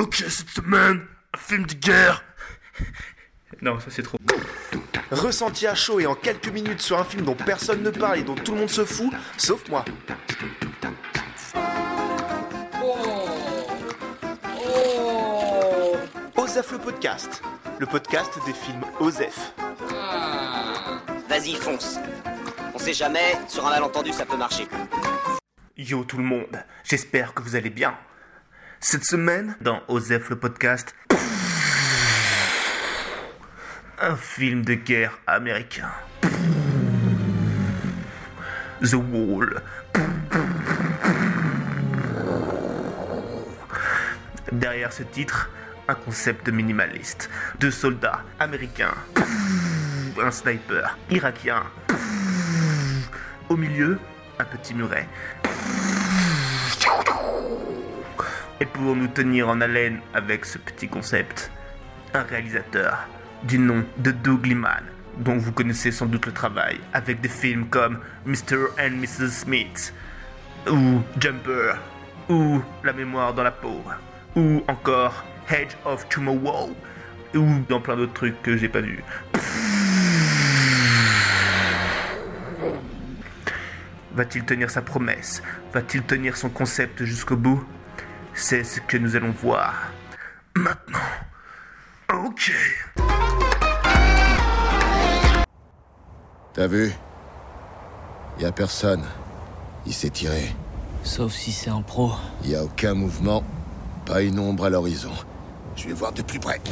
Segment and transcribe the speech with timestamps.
[0.00, 2.24] Ok, cette semaine, un film de guerre.
[3.60, 4.16] Non, ça c'est trop.
[5.10, 8.22] Ressenti à chaud et en quelques minutes sur un film dont personne ne parle et
[8.22, 9.84] dont tout le monde se fout, sauf moi.
[16.34, 17.42] Osef le podcast,
[17.78, 19.52] le podcast des films Osef.
[21.28, 21.98] Vas-y, fonce.
[22.72, 24.66] On sait jamais, sur un malentendu, ça peut marcher.
[25.76, 27.94] Yo tout le monde, j'espère que vous allez bien.
[28.82, 30.94] Cette semaine, dans Osef le podcast,
[34.00, 35.90] un film de guerre américain.
[38.82, 39.62] The Wall.
[44.50, 45.50] Derrière ce titre,
[45.86, 47.28] un concept minimaliste.
[47.60, 48.94] Deux soldats américains,
[50.18, 51.64] un sniper irakien.
[53.50, 53.98] Au milieu,
[54.38, 55.06] un petit muret.
[58.62, 61.50] Et pour nous tenir en haleine avec ce petit concept,
[62.12, 63.08] un réalisateur
[63.44, 64.84] du nom de Doug Liman,
[65.16, 68.66] dont vous connaissez sans doute le travail, avec des films comme Mr.
[68.78, 69.30] and Mrs.
[69.30, 69.94] Smith,
[70.70, 71.76] ou Jumper,
[72.28, 73.82] ou La mémoire dans la peau,
[74.36, 76.76] ou encore Hedge of Tomorrow,
[77.34, 79.02] ou dans plein d'autres trucs que j'ai pas vus.
[84.12, 85.42] Va-t-il tenir sa promesse?
[85.72, 87.64] Va-t-il tenir son concept jusqu'au bout?
[88.42, 89.74] C'est ce que nous allons voir.
[90.56, 90.98] Maintenant.
[92.24, 92.50] Ok.
[96.54, 96.90] T'as vu?
[98.40, 99.04] Y a personne.
[99.84, 100.56] Il s'est tiré.
[101.04, 102.12] Sauf si c'est un pro.
[102.42, 103.44] Y a aucun mouvement,
[104.06, 105.12] pas une ombre à l'horizon.
[105.76, 106.62] Je vais voir de plus près.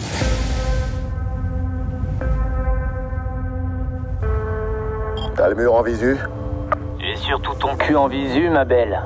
[5.36, 6.16] T'as le mur en visu?
[7.00, 8.98] Et surtout ton cul en visu, ma belle.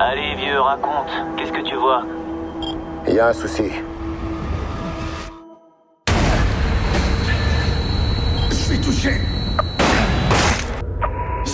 [0.00, 1.10] Allez, vieux, raconte.
[1.36, 2.02] Qu'est-ce que tu vois
[3.06, 3.70] Y a un souci.
[8.50, 9.20] Je suis touché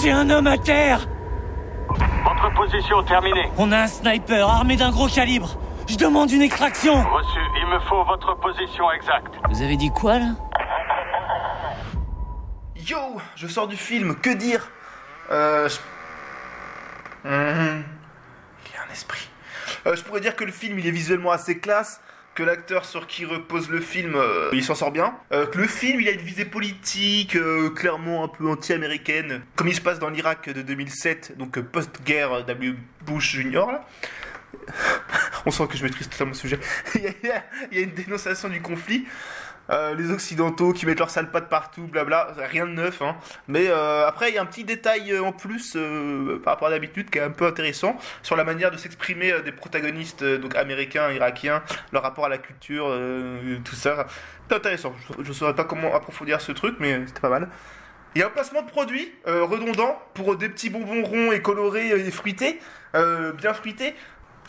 [0.02, 1.00] J'ai un homme à terre
[2.24, 3.50] Votre position terminée.
[3.58, 5.56] On a un sniper armé d'un gros calibre.
[5.88, 7.40] Je demande une extraction Reçu.
[7.60, 9.34] Il me faut votre position exacte.
[9.50, 10.26] Vous avez dit quoi, là
[12.76, 12.96] Yo,
[13.36, 14.68] je sors du film, que dire
[15.32, 15.68] Euh.
[15.68, 17.84] je- Mhm.
[18.92, 19.28] Esprit.
[19.86, 22.00] Euh, je pourrais dire que le film il est visuellement assez classe,
[22.34, 25.66] que l'acteur sur qui repose le film euh, il s'en sort bien, euh, que le
[25.66, 27.36] film il a une visée politique
[27.74, 32.74] clairement un peu anti-américaine, comme il se passe dans l'Irak de 2007, donc post-guerre W.
[33.04, 33.66] Bush Jr.
[35.46, 36.58] On sent que je maîtrise totalement le sujet.
[36.94, 39.06] il y a une dénonciation du conflit.
[39.70, 43.02] Euh, les Occidentaux qui mettent leurs sales pattes partout, blabla, rien de neuf.
[43.02, 43.16] Hein.
[43.46, 45.76] Mais euh, après, il y a un petit détail euh, en plus
[46.42, 49.52] par rapport à d'habitude qui est un peu intéressant sur la manière de s'exprimer des
[49.52, 51.62] protagonistes donc américains, irakiens,
[51.92, 52.86] leur rapport à la culture,
[53.64, 54.06] tout ça.
[54.48, 54.94] C'est intéressant.
[55.20, 57.48] Je ne saurais pas comment approfondir ce truc, mais c'était pas mal.
[58.14, 61.90] Il y a un placement de produit redondant pour des petits bonbons ronds et colorés
[61.90, 62.58] et fruités,
[62.94, 63.94] bien fruités.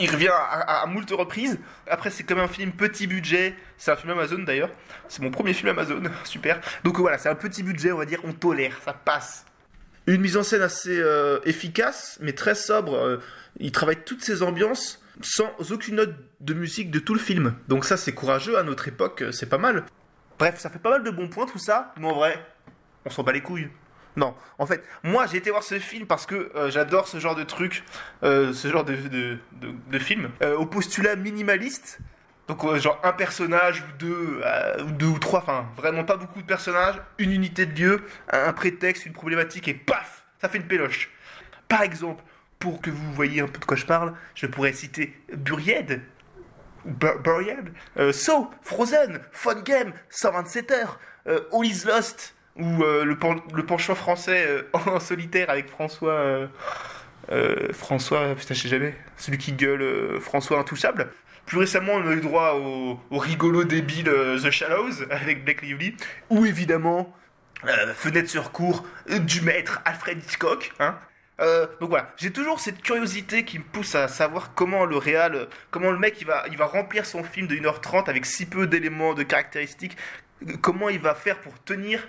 [0.00, 1.58] Il revient à, moult reprises.
[1.86, 3.54] Après, c'est comme un film petit budget.
[3.76, 4.70] C'est un film Amazon d'ailleurs.
[5.08, 6.02] C'est mon premier film Amazon.
[6.24, 6.60] Super.
[6.82, 8.20] Donc voilà, c'est un petit budget, on va dire.
[8.24, 9.44] On tolère, ça passe.
[10.06, 12.94] Une mise en scène assez euh, efficace, mais très sobre.
[12.96, 13.18] Euh,
[13.60, 17.54] il travaille toutes ces ambiances sans aucune note de musique de tout le film.
[17.68, 19.22] Donc ça, c'est courageux à notre époque.
[19.22, 19.84] euh, C'est pas mal.
[20.38, 21.92] Bref, ça fait pas mal de bons points tout ça.
[21.98, 22.44] Mais en vrai,
[23.04, 23.68] on s'en bat les couilles.
[24.16, 27.34] Non, en fait, moi j'ai été voir ce film parce que euh, j'adore ce genre
[27.34, 27.82] de truc,
[28.22, 29.38] euh, ce genre de, de,
[29.88, 31.98] de, film, euh, au postulat minimaliste.
[32.48, 34.42] Donc, genre un personnage ou deux,
[34.84, 38.52] ou deux ou trois, enfin vraiment pas beaucoup de personnages, une unité de lieu, un,
[38.52, 41.08] prétexte, une problématique et paf, ça fait une péloche.
[41.68, 42.22] Par exemple,
[42.58, 46.02] pour que vous voyez un peu de quoi je parle, je pourrais citer Buried,
[46.84, 47.72] Bur- Buried,
[48.12, 53.16] So, Frozen, Fun Game, 127 heures, All is Lost, ou euh, le,
[53.54, 56.12] le penchant français euh, en solitaire avec François.
[56.12, 56.46] euh,
[57.30, 61.08] euh, François, putain, je sais jamais, celui qui gueule François Intouchable.
[61.46, 64.10] Plus récemment, on a eu droit au, rigolo débile
[64.42, 65.96] The Shallows avec Blake Lively,
[66.30, 67.14] ou évidemment
[67.94, 70.72] Fenêtre sur cour euh, du maître Alfred Hitchcock.
[70.80, 70.98] Hein.
[71.80, 75.90] Donc voilà, j'ai toujours cette curiosité qui me pousse à savoir comment le réal, comment
[75.90, 79.14] le mec il va, il va remplir son film de 1h30 avec si peu d'éléments,
[79.14, 79.96] de caractéristiques,
[80.60, 82.06] comment il va faire pour tenir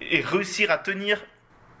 [0.00, 1.24] et réussir à tenir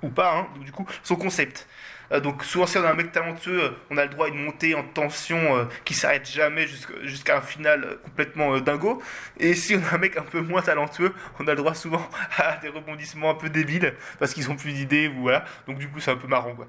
[0.02, 1.66] ou pas, hein, du coup, son concept.
[2.12, 4.28] Euh, donc souvent si on a un mec talentueux, euh, on a le droit à
[4.28, 6.66] une montée en tension euh, qui s'arrête jamais
[7.02, 9.02] jusqu'à un final euh, complètement dingo.
[9.38, 12.08] Et si on a un mec un peu moins talentueux, on a le droit souvent
[12.38, 15.44] à des rebondissements un peu débiles parce qu'ils ont plus d'idées ou voilà.
[15.66, 16.68] Donc du coup c'est un peu marrant quoi.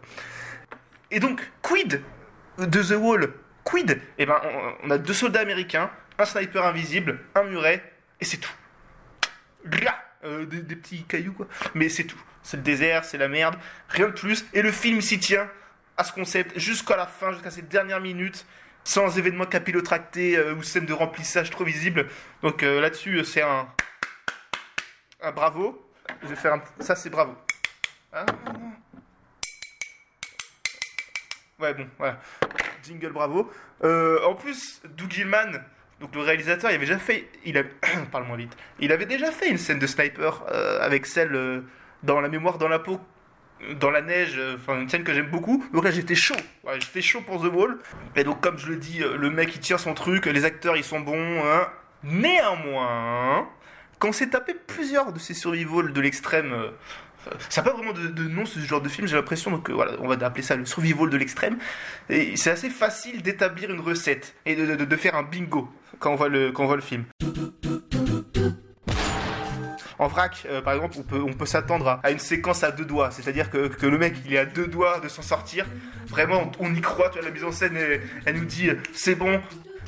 [1.11, 2.01] Et donc quid
[2.57, 3.33] de The Wall?
[3.63, 4.01] Quid?
[4.17, 4.41] Eh ben,
[4.83, 7.83] on, a deux soldats américains, un sniper invisible, un muret,
[8.21, 8.53] et c'est tout.
[10.23, 11.47] Euh, des, petits cailloux, quoi.
[11.75, 12.19] Mais c'est tout.
[12.41, 13.55] C'est le désert, c'est la merde,
[13.89, 14.45] rien de plus.
[14.53, 15.47] Et le film s'y tient
[15.95, 18.45] à ce concept jusqu'à la fin, jusqu'à ces dernières minutes,
[18.83, 22.07] sans événements capillotractés euh, ou scène de remplissage trop visible.
[22.41, 23.67] Donc euh, là-dessus, c'est un,
[25.21, 25.87] un bravo.
[26.23, 26.63] Je vais faire un...
[26.79, 27.35] Ça, c'est bravo.
[28.13, 28.25] Hein
[31.59, 32.19] ouais, bon, voilà.
[32.83, 33.51] Jingle bravo.
[33.83, 35.63] En plus, Doug Gilman,
[35.99, 37.27] donc le réalisateur, il avait déjà fait...
[37.45, 37.63] Il.
[38.11, 38.55] Parle moins vite.
[38.79, 41.61] Il avait déjà fait une scène de sniper euh, avec celle euh,
[42.03, 42.99] dans La mémoire dans la peau
[43.79, 45.65] dans la neige, euh, enfin une scène que j'aime beaucoup.
[45.73, 47.79] Donc là j'étais chaud, Ouais, j'étais chaud pour The Wall.
[48.15, 50.83] Et donc comme je le dis, le mec il tire son truc, les acteurs ils
[50.83, 51.43] sont bons.
[51.43, 51.67] hein.
[52.03, 53.49] Néanmoins,
[53.97, 56.53] quand s'est tapé plusieurs de ces survival de l'extrême,
[57.49, 60.07] ça n'a pas vraiment de, nom ce genre de film, j'ai l'impression, donc voilà, on
[60.07, 61.57] va appeler ça le survival de l'extrême.
[62.09, 65.69] Et c'est assez facile d'établir une recette et de, faire un bingo
[65.99, 67.05] quand on voit le, film.
[69.99, 73.09] En vrac, euh, par exemple, on peut, s'attendre à, une séquence à deux doigts.
[73.09, 75.65] C'est-à-dire que, le mec, il est à deux doigts de s'en sortir.
[76.07, 77.09] Vraiment, on y croit.
[77.09, 79.41] Tu vois, la mise en scène, elle, elle nous dit, euh, c'est bon.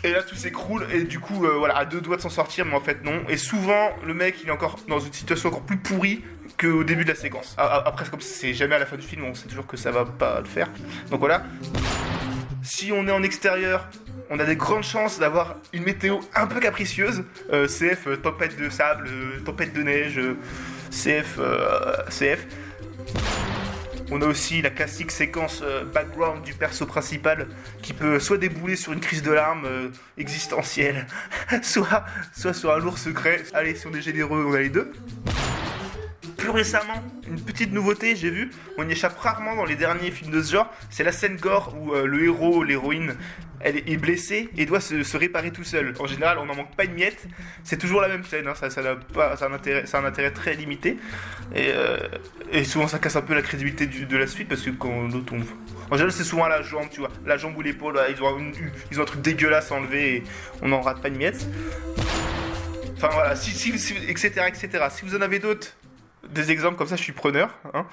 [0.04, 0.88] Et là, tout s'écroule.
[0.94, 3.22] Et du coup, euh, voilà, à deux doigts de s'en sortir, mais en fait, non.
[3.28, 6.24] Et souvent, le mec, il est encore dans une situation encore plus pourrie
[6.60, 7.54] qu'au début de la séquence.
[7.58, 9.76] A- a- Après, comme c'est jamais à la fin du film, on sait toujours que
[9.78, 10.70] ça va pas le faire.
[11.12, 11.44] Donc voilà.
[12.64, 13.88] Si on est en extérieur,
[14.30, 17.24] on a des grandes chances d'avoir une météo un peu capricieuse.
[17.52, 20.20] Euh, CF, euh, tempête de sable, euh, tempête de neige,
[20.92, 21.40] CF,
[22.10, 22.46] CF.
[24.12, 27.48] On a aussi la classique séquence euh, background du perso principal
[27.84, 31.06] qui peut soit débouler sur une crise de larmes euh, existentielle,
[31.62, 33.44] soit, soit sur un lourd secret.
[33.54, 34.92] Allez, si on est généreux, on a les deux.
[36.54, 40.42] Récemment, une petite nouveauté, j'ai vu, on y échappe rarement dans les derniers films de
[40.42, 43.16] ce genre, c'est la scène gore où euh, le héros, l'héroïne,
[43.62, 45.94] elle est- blessée et doit se, réparer tout seul.
[46.00, 47.28] En général, on n'en manque pas une miette,
[47.64, 50.02] c'est toujours la même scène, hein, ça, n'a pas, ça, a un intérêt, ça a
[50.02, 50.98] un intérêt très limité.
[51.54, 51.98] Et, euh,
[52.64, 55.44] souvent, ça casse un peu la crédibilité de la suite parce que quand l'autre tombe.
[55.92, 59.06] En général, c'est souvent la jambe, tu vois, la jambe ou l'épaule, ils ont un
[59.06, 60.24] truc dégueulasse à enlever et
[60.62, 61.46] on n'en rate pas une miette.
[62.96, 64.86] Enfin voilà, si, si, si- etc., etc.
[64.92, 65.74] Si vous en avez d'autres,
[66.30, 67.54] des exemples comme ça, je suis preneur.
[67.74, 67.86] hein.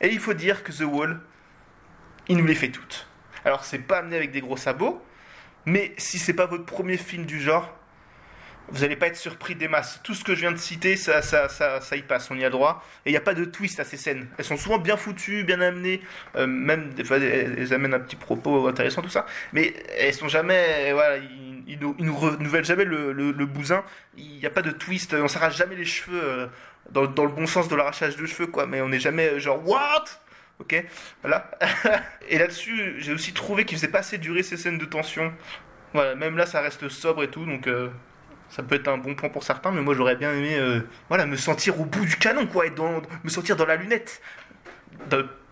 [0.00, 1.20] Et il faut dire que The Wall,
[2.28, 3.06] il nous les fait toutes.
[3.44, 5.02] Alors c'est pas amené avec des gros sabots,
[5.66, 7.72] mais si c'est pas votre premier film du genre,
[8.68, 10.00] vous allez pas être surpris des masses.
[10.02, 11.12] Tout ce que je viens de citer, ça,
[11.92, 12.84] y passe, on y a droit.
[13.04, 14.28] Et il n'y a pas de twist à ces scènes.
[14.38, 16.00] Elles sont souvent bien foutues, bien amenées,
[16.36, 19.26] euh, même des fois elles, amènent un petit propos intéressant, tout ça.
[19.52, 23.84] Mais elles sont jamais, voilà, ils, ils renouvellent jamais le, bousin.
[24.16, 26.46] Il n'y a pas de twist, on s'arrache jamais les cheveux euh,
[26.90, 28.66] dans, le bon sens de l'arrachage de cheveux, quoi.
[28.66, 30.04] Mais on n'est jamais euh, genre what?
[30.60, 30.82] Ok,
[31.22, 31.50] voilà.
[32.28, 35.32] et là-dessus, j'ai aussi trouvé qu'il faisait pas assez durer ces scènes de tension.
[35.92, 37.66] Voilà, même là, ça reste sobre et tout, donc
[38.52, 41.24] ça peut être un bon point pour certains, mais moi j'aurais bien aimé, euh, voilà,
[41.24, 44.20] me sentir au bout du canon, quoi, être dans, me sentir dans la lunette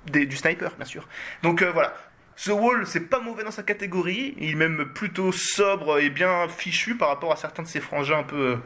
[0.06, 1.08] du sniper, bien sûr.
[1.42, 1.94] Donc euh, voilà.
[2.36, 6.46] The Wall, c'est pas mauvais dans sa catégorie, il est même plutôt sobre et bien
[6.48, 8.58] fichu par rapport à certains de ses frangins un peu,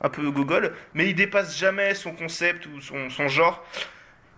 [0.00, 3.64] un peu gogol, mais il dépasse jamais son concept ou son, genre.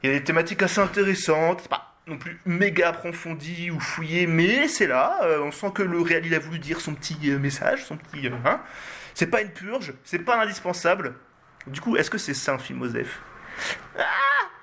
[0.02, 4.66] Il y a des thématiques assez intéressantes, pas non plus méga approfondi ou fouillé, mais
[4.68, 7.38] c'est là, euh, on sent que le réal il a voulu dire son petit euh,
[7.38, 8.26] message, son petit...
[8.26, 8.60] euh, hein.
[9.14, 11.14] C'est pas une purge, c'est pas indispensable.
[11.66, 13.20] Du coup, est-ce que c'est ça un film Osef
[13.98, 14.04] Ah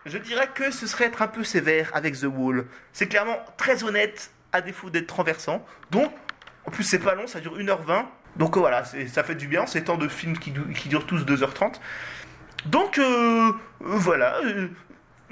[0.06, 2.66] Je dirais que ce serait être un peu sévère avec The Wall.
[2.94, 5.66] C'est clairement très honnête, à défaut d'être renversant.
[5.92, 6.12] Donc,
[6.66, 8.06] en plus c'est pas long, ça dure 1h20.
[8.38, 11.24] Donc voilà, ça fait du bien, c'est tant de films qui, du- qui durent tous
[11.26, 11.76] 2h30.
[12.66, 13.00] Donc
[13.80, 14.40] voilà,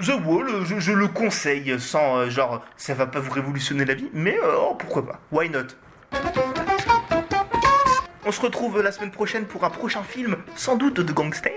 [0.01, 3.85] The Wall, euh, je, je le conseille sans euh, genre ça va pas vous révolutionner
[3.85, 5.67] la vie, mais euh, oh, pourquoi pas, why not?
[8.25, 11.51] On se retrouve la semaine prochaine pour un prochain film, sans doute de gangster.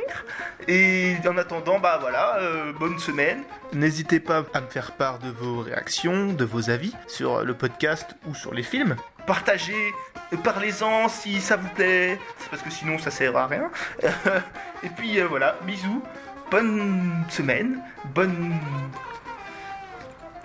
[0.66, 3.44] Et en attendant, bah voilà, euh, bonne semaine.
[3.72, 8.16] N'hésitez pas à me faire part de vos réactions, de vos avis sur le podcast
[8.26, 8.96] ou sur les films.
[9.28, 9.94] Partagez,
[10.42, 12.18] parlez-en si ça vous plaît,
[12.50, 13.70] parce que sinon ça sert à rien.
[14.82, 16.02] Et puis voilà, bisous,
[16.50, 17.80] bonne semaine,
[18.14, 18.54] bonne.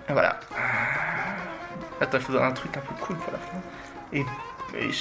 [0.10, 0.39] Et Voilà.
[2.00, 3.62] Attends, il faudra un truc un peu cool pour la fin.
[4.13, 4.25] Et,
[4.77, 4.91] et,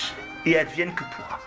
[0.47, 1.39] et advienne que pourra.